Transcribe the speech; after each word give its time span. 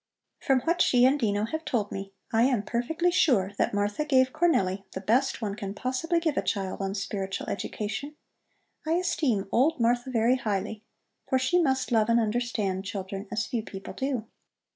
From 0.39 0.61
what 0.61 0.81
she 0.81 1.05
and 1.05 1.19
Dino 1.19 1.45
have 1.45 1.63
told 1.63 1.91
me 1.91 2.11
I 2.33 2.41
am 2.45 2.63
perfectly 2.63 3.11
sure 3.11 3.51
that 3.59 3.71
Martha 3.71 4.03
gave 4.03 4.33
Cornelli 4.33 4.83
the 4.93 4.99
best 4.99 5.43
one 5.43 5.53
can 5.53 5.75
possibly 5.75 6.19
give 6.19 6.37
a 6.37 6.41
child 6.41 6.81
on 6.81 6.95
spiritual 6.95 7.47
education. 7.51 8.15
I 8.83 8.93
esteem 8.93 9.47
old 9.51 9.79
Martha 9.79 10.09
very 10.09 10.37
highly, 10.37 10.83
for 11.29 11.37
she 11.37 11.61
must 11.61 11.91
love 11.91 12.09
and 12.09 12.19
understand 12.19 12.83
children 12.83 13.27
as 13.31 13.45
few 13.45 13.61
people 13.61 13.93
do." 13.93 14.25